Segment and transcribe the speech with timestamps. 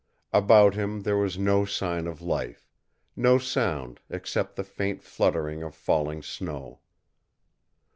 [0.33, 2.67] About him there was no sign of life,
[3.15, 6.79] no sound except the faint fluttering of falling snow.